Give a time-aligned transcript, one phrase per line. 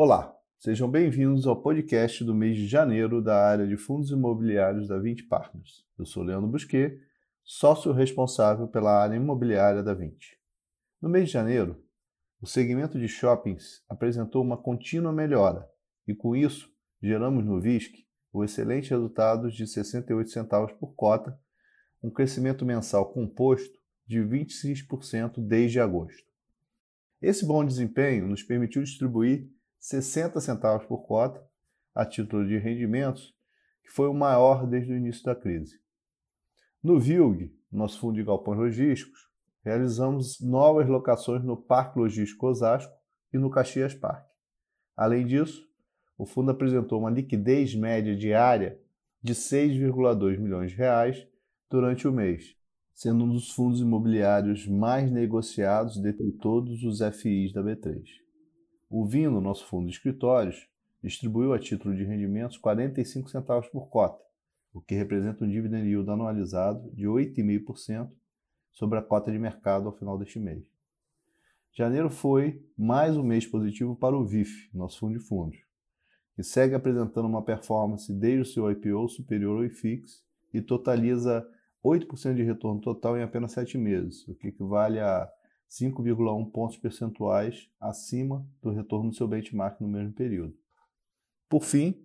[0.00, 4.96] Olá, sejam bem-vindos ao podcast do mês de janeiro da área de fundos imobiliários da
[4.96, 5.84] 20 Partners.
[5.98, 7.00] Eu sou Leandro Busquet,
[7.42, 10.38] sócio responsável pela área imobiliária da 20.
[11.02, 11.84] No mês de janeiro,
[12.40, 15.68] o segmento de shoppings apresentou uma contínua melhora
[16.06, 21.36] e, com isso, geramos no VISC o excelente resultado de 68 centavos por cota,
[22.00, 26.22] um crescimento mensal composto de 26% desde agosto.
[27.20, 31.46] Esse bom desempenho nos permitiu distribuir 60 centavos por cota
[31.94, 33.34] a título de rendimentos,
[33.82, 35.80] que foi o maior desde o início da crise.
[36.82, 39.28] No VILG, nosso fundo de galpões logísticos,
[39.64, 42.92] realizamos novas locações no Parque Logístico Osasco
[43.32, 44.30] e no Caxias Parque.
[44.96, 45.66] Além disso,
[46.16, 48.80] o fundo apresentou uma liquidez média diária
[49.22, 51.26] de 6,2 milhões de reais
[51.70, 52.56] durante o mês,
[52.94, 58.02] sendo um dos fundos imobiliários mais negociados dentre todos os FIs da B3.
[58.90, 60.66] O Vino, nosso fundo de escritórios,
[61.02, 64.24] distribuiu a título de rendimentos 45 centavos por cota,
[64.72, 68.10] o que representa um dividend yield anualizado de 8,5%
[68.72, 70.64] sobre a cota de mercado ao final deste mês.
[71.70, 75.58] Janeiro foi mais um mês positivo para o VIF, nosso fundo de fundos,
[76.34, 81.46] que segue apresentando uma performance desde o seu IPO superior ao IFIX e totaliza
[81.84, 85.30] 8% de retorno total em apenas 7 meses, o que equivale a
[85.70, 90.56] 5,1 pontos percentuais acima do retorno do seu benchmark no mesmo período.
[91.48, 92.04] Por fim,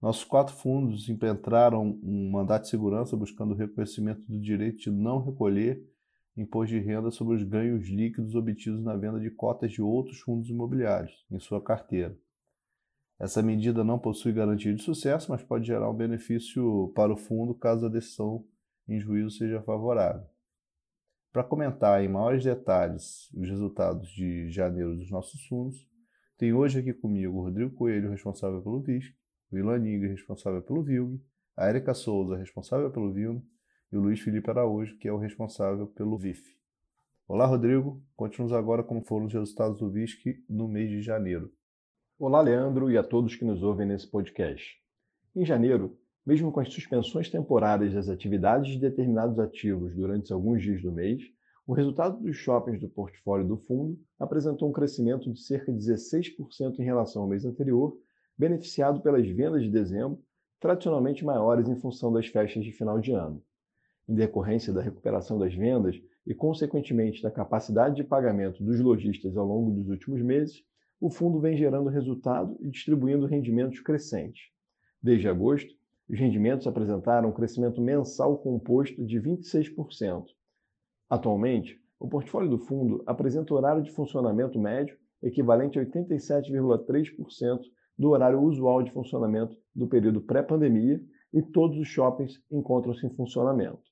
[0.00, 5.22] nossos quatro fundos impetraram um mandato de segurança buscando o reconhecimento do direito de não
[5.22, 5.82] recolher
[6.36, 10.48] imposto de renda sobre os ganhos líquidos obtidos na venda de cotas de outros fundos
[10.48, 12.16] imobiliários em sua carteira.
[13.18, 17.54] Essa medida não possui garantia de sucesso, mas pode gerar um benefício para o fundo
[17.54, 18.44] caso a decisão
[18.88, 20.31] em juízo seja favorável.
[21.32, 25.88] Para comentar em maiores detalhes os resultados de janeiro dos nossos fundos,
[26.36, 29.14] tem hoje aqui comigo o Rodrigo Coelho, responsável pelo VISC,
[29.50, 31.18] o Ilan responsável pelo VILG,
[31.56, 33.40] a Erika Souza, responsável pelo VILN,
[33.90, 36.42] e o Luiz Felipe Araújo, que é o responsável pelo VIF.
[37.26, 38.02] Olá, Rodrigo.
[38.14, 41.50] Conte-nos agora como foram os resultados do VISC no mês de janeiro.
[42.18, 44.78] Olá, Leandro, e a todos que nos ouvem nesse podcast.
[45.34, 50.80] Em janeiro, mesmo com as suspensões temporárias das atividades de determinados ativos durante alguns dias
[50.80, 51.22] do mês,
[51.66, 56.78] o resultado dos shoppings do portfólio do fundo apresentou um crescimento de cerca de 16%
[56.78, 57.96] em relação ao mês anterior,
[58.36, 60.20] beneficiado pelas vendas de dezembro,
[60.60, 63.42] tradicionalmente maiores em função das festas de final de ano.
[64.08, 69.46] Em decorrência da recuperação das vendas e, consequentemente, da capacidade de pagamento dos lojistas ao
[69.46, 70.64] longo dos últimos meses,
[71.00, 74.50] o fundo vem gerando resultado e distribuindo rendimentos crescentes.
[75.02, 75.74] Desde agosto,
[76.08, 80.24] os rendimentos apresentaram um crescimento mensal composto de 26%.
[81.08, 87.60] Atualmente, o portfólio do fundo apresenta horário de funcionamento médio equivalente a 87,3%
[87.96, 91.00] do horário usual de funcionamento do período pré-pandemia
[91.32, 93.82] e todos os shoppings encontram-se em funcionamento.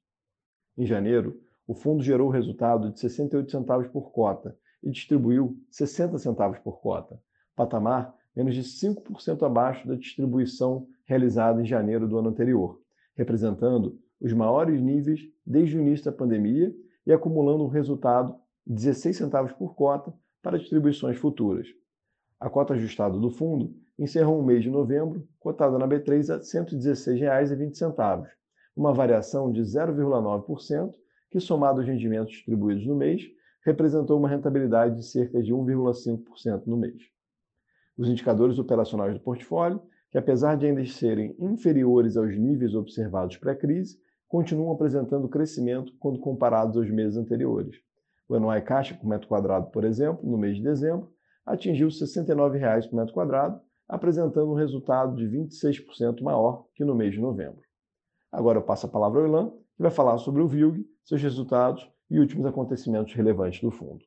[0.76, 6.18] Em janeiro, o fundo gerou o resultado de 68 centavos por cota e distribuiu 60
[6.18, 7.20] centavos por cota,
[7.54, 12.80] patamar menos de 5% abaixo da distribuição realizada em janeiro do ano anterior,
[13.14, 16.74] representando os maiores níveis desde o início da pandemia
[17.06, 18.34] e acumulando um resultado
[18.66, 21.66] de 16 centavos por cota para distribuições futuras.
[22.38, 26.40] A cota ajustada do fundo encerrou o mês de novembro cotada na B3 a R$
[26.40, 28.26] 116,20,
[28.74, 30.94] uma variação de 0,9%
[31.30, 33.22] que, somado aos rendimentos distribuídos no mês,
[33.64, 37.02] representou uma rentabilidade de cerca de 1,5% no mês.
[37.96, 43.98] Os indicadores operacionais do portfólio que, apesar de ainda serem inferiores aos níveis observados pré-crise,
[44.26, 47.76] continuam apresentando crescimento quando comparados aos meses anteriores.
[48.28, 51.12] O anuai caixa por metro quadrado, por exemplo, no mês de dezembro,
[51.44, 57.12] atingiu R$ 69,00 por metro quadrado, apresentando um resultado de 26% maior que no mês
[57.12, 57.62] de novembro.
[58.30, 61.90] Agora eu passo a palavra ao Ilan, que vai falar sobre o VILG, seus resultados
[62.08, 64.04] e últimos acontecimentos relevantes do fundo.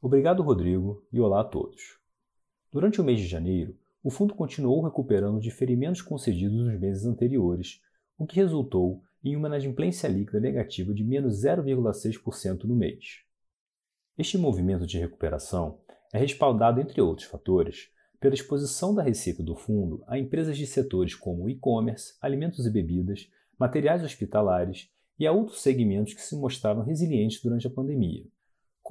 [0.00, 2.01] Obrigado, Rodrigo, e olá a todos.
[2.72, 7.82] Durante o mês de janeiro, o fundo continuou recuperando diferimentos concedidos nos meses anteriores,
[8.16, 13.24] o que resultou em uma inadimplência líquida negativa de menos 0,6% no mês.
[14.16, 15.80] Este movimento de recuperação
[16.14, 21.14] é respaldado, entre outros fatores, pela exposição da receita do fundo a empresas de setores
[21.14, 23.28] como e-commerce, alimentos e bebidas,
[23.58, 28.24] materiais hospitalares e a outros segmentos que se mostraram resilientes durante a pandemia,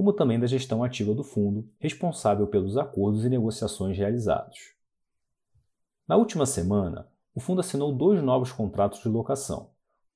[0.01, 4.73] como também da gestão ativa do fundo, responsável pelos acordos e negociações realizados.
[6.07, 9.69] Na última semana, o fundo assinou dois novos contratos de locação,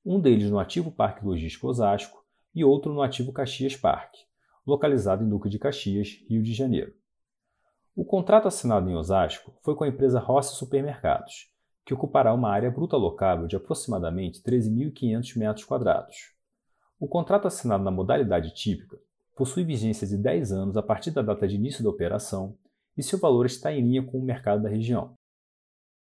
[0.03, 4.25] um deles no ativo Parque Logístico Osasco e outro no ativo Caxias Parque,
[4.65, 6.91] localizado em Duque de Caxias, Rio de Janeiro.
[7.95, 11.53] O contrato assinado em Osasco foi com a empresa Rossi Supermercados,
[11.85, 16.33] que ocupará uma área bruta locável de aproximadamente 13.500 metros quadrados.
[16.99, 18.97] O contrato assinado na modalidade típica
[19.35, 22.57] possui vigência de 10 anos a partir da data de início da operação
[22.97, 25.13] e seu valor está em linha com o mercado da região.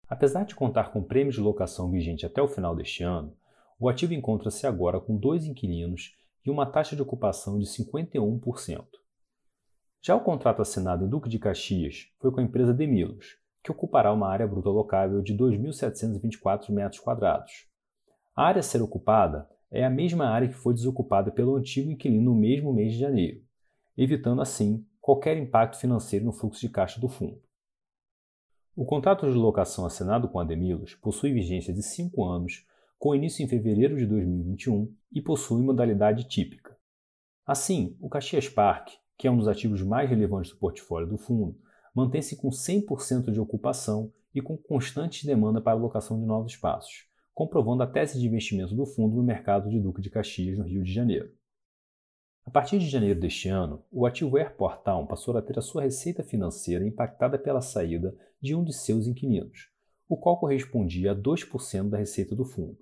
[0.08, 3.36] Apesar de contar com prêmio de locação vigente até o final deste ano,
[3.78, 8.84] o ativo encontra-se agora com dois inquilinos e uma taxa de ocupação de 51%.
[10.02, 14.12] Já o contrato assinado em Duque de Caxias foi com a empresa Demilos, que ocupará
[14.12, 17.66] uma área bruta locável de 2.724 metros quadrados.
[18.34, 22.32] A área a ser ocupada é a mesma área que foi desocupada pelo antigo inquilino
[22.32, 23.42] no mesmo mês de janeiro,
[23.96, 27.40] evitando assim qualquer impacto financeiro no fluxo de caixa do fundo.
[28.74, 32.66] O contrato de locação assinado com a Demilos possui vigência de 5 anos,
[32.98, 36.76] com início em fevereiro de 2021 e possui modalidade típica.
[37.46, 41.58] Assim, o Caxias Park, que é um dos ativos mais relevantes do portfólio do fundo,
[41.94, 47.09] mantém-se com 100% de ocupação e com constante demanda para a locação de novos espaços,
[47.40, 50.82] comprovando a tese de investimento do fundo no mercado de Duque de Caxias, no Rio
[50.82, 51.32] de Janeiro.
[52.44, 55.80] A partir de janeiro deste ano, o ativo Airport Town passou a ter a sua
[55.80, 59.70] receita financeira impactada pela saída de um de seus inquilinos,
[60.06, 62.76] o qual correspondia a 2% da receita do fundo.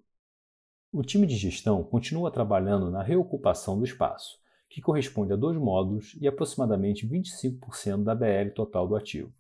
[0.92, 6.18] O time de gestão continua trabalhando na reocupação do espaço, que corresponde a dois módulos
[6.20, 9.32] e aproximadamente 25% da BL total do ativo.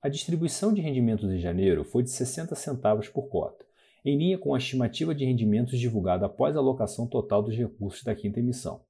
[0.00, 3.71] A distribuição de rendimentos em janeiro foi de 60 centavos por cota,
[4.04, 8.14] em linha com a estimativa de rendimentos divulgada após a alocação total dos recursos da
[8.14, 8.80] quinta emissão.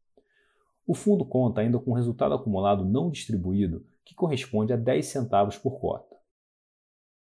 [0.86, 5.78] O fundo conta ainda com resultado acumulado não distribuído, que corresponde a 10 centavos por
[5.78, 6.16] cota.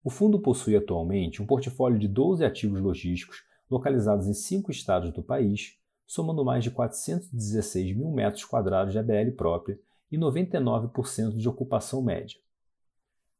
[0.03, 5.23] O fundo possui atualmente um portfólio de 12 ativos logísticos localizados em cinco estados do
[5.23, 9.79] país, somando mais de 416 mil metros quadrados de ABL própria
[10.11, 12.37] e 99% de ocupação média.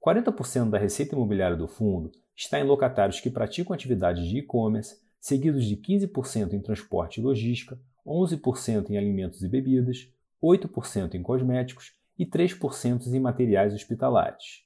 [0.04, 5.66] 40% da receita imobiliária do fundo está em locatários que praticam atividades de e-commerce, seguidos
[5.66, 10.10] de 15% em transporte e logística, 11% em alimentos e bebidas,
[10.44, 14.64] 8% em cosméticos e 3% em materiais hospitalares.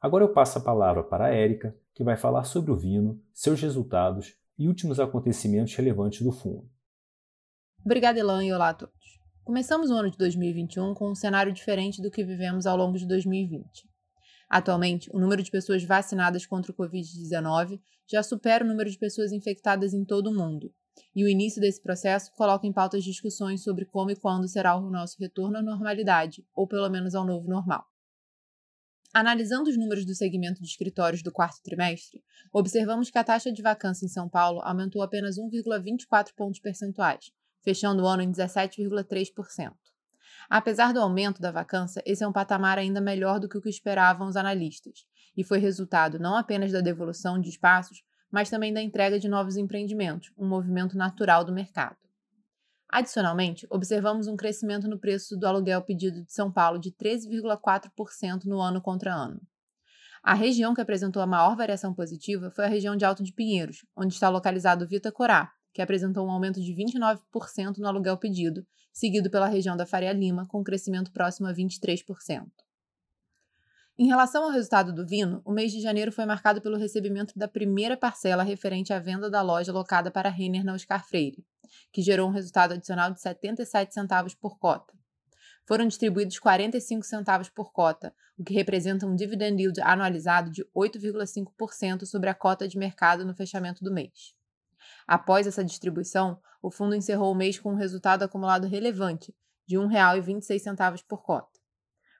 [0.00, 3.60] Agora eu passo a palavra para a Érica, que vai falar sobre o Vino, seus
[3.60, 6.68] resultados e últimos acontecimentos relevantes do fundo.
[7.84, 9.20] Obrigada, Elan, e olá a todos.
[9.44, 13.06] Começamos o ano de 2021 com um cenário diferente do que vivemos ao longo de
[13.06, 13.88] 2020.
[14.48, 19.32] Atualmente, o número de pessoas vacinadas contra o Covid-19 já supera o número de pessoas
[19.32, 20.72] infectadas em todo o mundo,
[21.14, 24.76] e o início desse processo coloca em pauta as discussões sobre como e quando será
[24.76, 27.84] o nosso retorno à normalidade, ou pelo menos ao novo normal.
[29.12, 32.22] Analisando os números do segmento de escritórios do quarto trimestre,
[32.52, 37.32] observamos que a taxa de vacância em São Paulo aumentou apenas 1,24 pontos percentuais,
[37.62, 39.72] fechando o ano em 17,3%.
[40.48, 43.68] Apesar do aumento da vacância, esse é um patamar ainda melhor do que o que
[43.68, 45.04] esperavam os analistas,
[45.36, 49.56] e foi resultado não apenas da devolução de espaços, mas também da entrega de novos
[49.56, 51.96] empreendimentos, um movimento natural do mercado.
[52.88, 58.60] Adicionalmente, observamos um crescimento no preço do aluguel pedido de São Paulo de 13,4% no
[58.60, 59.40] ano contra ano.
[60.22, 63.84] A região que apresentou a maior variação positiva foi a região de Alto de Pinheiros,
[63.96, 69.28] onde está localizado Vita Corá, que apresentou um aumento de 29% no aluguel pedido, seguido
[69.28, 72.46] pela região da Faria Lima, com um crescimento próximo a 23%.
[73.98, 77.46] Em relação ao resultado do Vino, o mês de janeiro foi marcado pelo recebimento da
[77.46, 81.44] primeira parcela referente à venda da loja locada para Renner na Oscar Freire,
[81.92, 84.94] que gerou um resultado adicional de 77 centavos por cota.
[85.66, 92.06] Foram distribuídos 45 centavos por cota, o que representa um dividend yield anualizado de 8,5%
[92.06, 94.35] sobre a cota de mercado no fechamento do mês.
[95.06, 99.34] Após essa distribuição, o fundo encerrou o mês com um resultado acumulado relevante,
[99.66, 101.58] de R$ 1,26 por cota.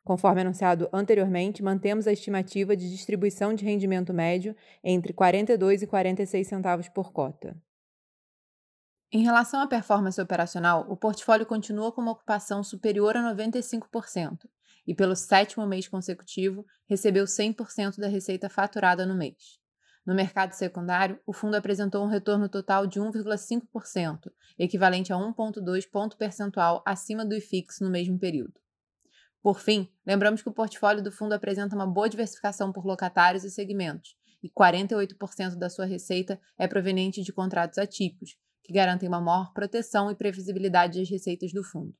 [0.05, 6.47] Conforme anunciado anteriormente, mantemos a estimativa de distribuição de rendimento médio entre 42 e 46
[6.47, 7.57] centavos por cota.
[9.13, 14.49] Em relação à performance operacional, o portfólio continua com uma ocupação superior a 95%
[14.87, 19.59] e, pelo sétimo mês consecutivo, recebeu 100% da receita faturada no mês.
[20.07, 26.17] No mercado secundário, o fundo apresentou um retorno total de 1,5%, equivalente a 1,2 ponto
[26.17, 28.55] percentual acima do IFIX no mesmo período.
[29.43, 33.51] Por fim, lembramos que o portfólio do fundo apresenta uma boa diversificação por locatários e
[33.51, 39.53] segmentos, e 48% da sua receita é proveniente de contratos atípicos, que garantem uma maior
[39.53, 41.93] proteção e previsibilidade das receitas do fundo.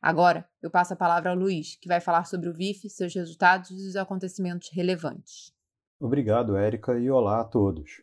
[0.00, 3.70] Agora, eu passo a palavra ao Luiz, que vai falar sobre o VIF, seus resultados
[3.70, 5.55] e os acontecimentos relevantes.
[5.98, 8.02] Obrigado, Érica, e olá a todos.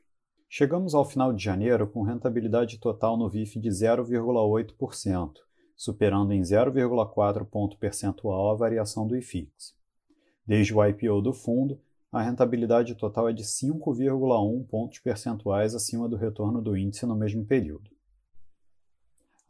[0.50, 5.34] Chegamos ao final de janeiro com rentabilidade total no VIF de 0,8%,
[5.76, 9.76] superando em 0,4 ponto percentual a variação do IFIX.
[10.44, 11.80] Desde o IPO do fundo,
[12.12, 17.46] a rentabilidade total é de 5,1 pontos percentuais acima do retorno do índice no mesmo
[17.46, 17.93] período.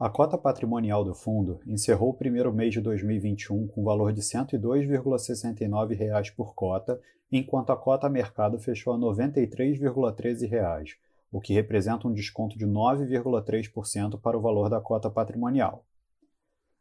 [0.03, 4.27] A cota patrimonial do fundo encerrou o primeiro mês de 2021 com valor de R$
[4.27, 6.99] 102,69 por cota,
[7.31, 10.97] enquanto a cota mercado fechou a R$ 93,13,
[11.31, 15.85] o que representa um desconto de 9,3% para o valor da cota patrimonial.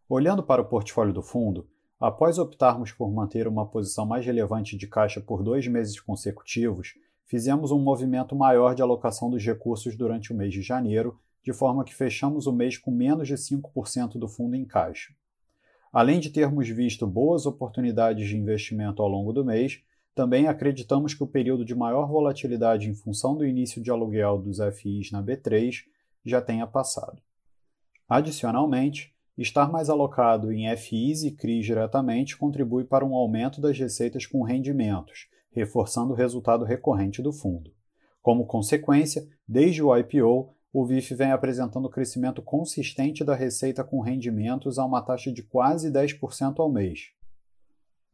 [0.08, 1.68] Olhando para o portfólio do fundo,
[2.00, 7.70] Após optarmos por manter uma posição mais relevante de caixa por dois meses consecutivos, fizemos
[7.70, 11.94] um movimento maior de alocação dos recursos durante o mês de janeiro, de forma que
[11.94, 15.14] fechamos o mês com menos de 5% do fundo em caixa.
[15.92, 19.82] Além de termos visto boas oportunidades de investimento ao longo do mês,
[20.14, 24.58] também acreditamos que o período de maior volatilidade em função do início de aluguel dos
[24.76, 25.84] FIs na B3
[26.25, 27.20] já tenha passado.
[28.08, 34.26] Adicionalmente, Estar mais alocado em FIs e CRIs diretamente contribui para um aumento das receitas
[34.26, 37.72] com rendimentos, reforçando o resultado recorrente do fundo.
[38.20, 44.78] Como consequência, desde o IPO, o VIF vem apresentando crescimento consistente da receita com rendimentos
[44.78, 47.10] a uma taxa de quase 10% ao mês.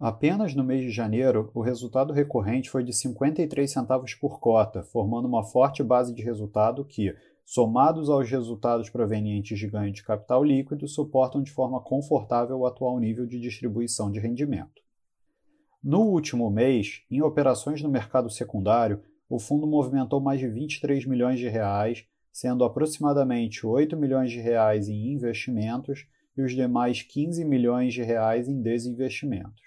[0.01, 5.27] Apenas no mês de janeiro, o resultado recorrente foi de 53 centavos por cota, formando
[5.27, 10.87] uma forte base de resultado que, somados aos resultados provenientes de ganho de capital líquido,
[10.89, 14.83] suportam de forma confortável o atual nível de distribuição de rendimento.
[15.83, 21.39] No último mês, em operações no mercado secundário, o fundo movimentou mais de 23 milhões
[21.39, 26.07] de reais, sendo aproximadamente 8 milhões de reais em investimentos
[26.37, 29.63] e os demais 15 milhões de reais em desinvestimentos.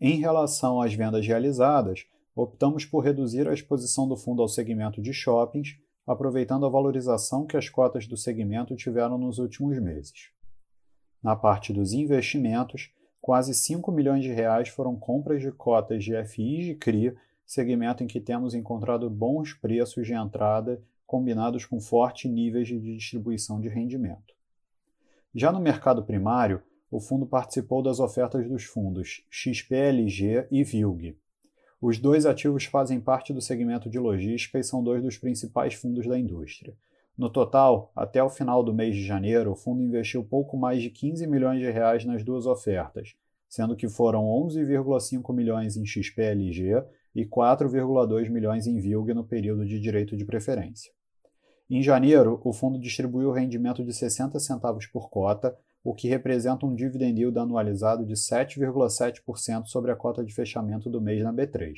[0.00, 5.12] Em relação às vendas realizadas, optamos por reduzir a exposição do fundo ao segmento de
[5.12, 5.76] shoppings,
[6.06, 10.30] aproveitando a valorização que as cotas do segmento tiveram nos últimos meses.
[11.22, 12.90] Na parte dos investimentos,
[13.20, 17.14] quase 5 milhões de reais foram compras de cotas de FIs de CRI,
[17.44, 23.60] segmento em que temos encontrado bons preços de entrada combinados com fortes níveis de distribuição
[23.60, 24.32] de rendimento.
[25.34, 31.16] Já no mercado primário, o fundo participou das ofertas dos fundos XPLG e VILG,
[31.80, 36.06] os dois ativos fazem parte do segmento de logística e são dois dos principais fundos
[36.06, 36.76] da indústria.
[37.16, 40.90] No total, até o final do mês de janeiro, o fundo investiu pouco mais de
[40.90, 43.14] 15 milhões de reais nas duas ofertas,
[43.48, 49.80] sendo que foram 11,5 milhões em XPLG e 4,2 milhões em VILG no período de
[49.80, 50.92] direito de preferência.
[51.70, 56.74] Em janeiro, o fundo distribuiu rendimento de 60 centavos por cota, o que representa um
[56.74, 61.74] dividend yield anualizado de 7,7% sobre a cota de fechamento do mês na B3.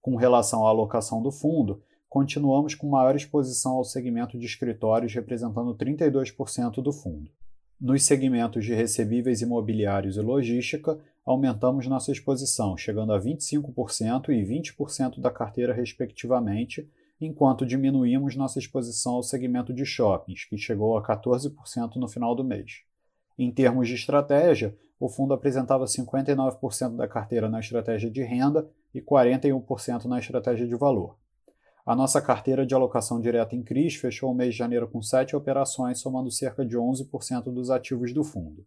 [0.00, 5.74] Com relação à alocação do fundo, continuamos com maior exposição ao segmento de escritórios, representando
[5.74, 7.30] 32% do fundo.
[7.78, 15.20] Nos segmentos de recebíveis imobiliários e logística, aumentamos nossa exposição, chegando a 25% e 20%
[15.20, 16.88] da carteira, respectivamente,
[17.20, 22.44] enquanto diminuímos nossa exposição ao segmento de shoppings, que chegou a 14% no final do
[22.44, 22.82] mês.
[23.38, 29.00] Em termos de estratégia, o fundo apresentava 59% da carteira na estratégia de renda e
[29.00, 31.16] 41% na estratégia de valor.
[31.84, 35.36] A nossa carteira de alocação direta em CRIs fechou o mês de janeiro com 7
[35.36, 38.66] operações, somando cerca de 11% dos ativos do fundo.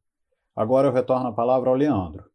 [0.55, 2.29] Agora eu retorno a palavra ao Leandro.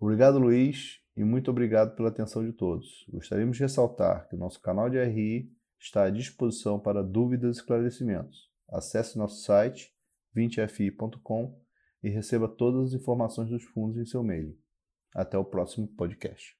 [0.00, 3.04] Obrigado, Luiz, e muito obrigado pela atenção de todos.
[3.10, 7.60] Gostaríamos de ressaltar que o nosso canal de RI está à disposição para dúvidas e
[7.60, 8.50] esclarecimentos.
[8.66, 9.94] Acesse nosso site
[10.34, 11.60] 20fi.com
[12.02, 14.56] e receba todas as informações dos fundos em seu e-mail.
[15.14, 16.59] Até o próximo podcast.